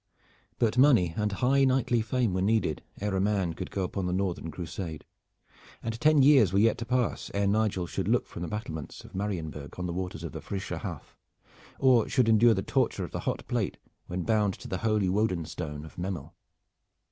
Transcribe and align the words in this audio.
But 0.57 0.79
money 0.79 1.13
and 1.15 1.31
high 1.31 1.63
knightly 1.63 2.01
fame 2.01 2.33
were 2.33 2.41
needed 2.41 2.81
ere 2.99 3.15
a 3.15 3.21
man 3.21 3.53
could 3.53 3.69
go 3.69 3.83
upon 3.83 4.07
the 4.07 4.13
northern 4.13 4.49
crusade, 4.49 5.05
and 5.83 6.01
ten 6.01 6.23
years 6.23 6.51
were 6.51 6.57
yet 6.57 6.79
to 6.79 6.87
pass 6.87 7.29
ere 7.35 7.45
Nigel 7.45 7.85
should 7.85 8.07
look 8.07 8.25
from 8.25 8.41
the 8.41 8.47
battlements 8.47 9.03
of 9.03 9.13
Marienberg 9.13 9.77
on 9.77 9.85
the 9.85 9.93
waters 9.93 10.23
of 10.23 10.31
the 10.31 10.41
Frische 10.41 10.79
Haff, 10.79 11.15
or 11.77 12.09
should 12.09 12.27
endure 12.29 12.55
the 12.55 12.63
torture 12.63 13.03
of 13.03 13.11
the 13.11 13.19
hot 13.29 13.47
plate 13.47 13.77
when 14.07 14.23
bound 14.23 14.55
to 14.55 14.67
the 14.67 14.79
Holy 14.79 15.07
Woden 15.07 15.45
stone 15.45 15.85
of 15.85 15.97
Memel. 15.99 16.33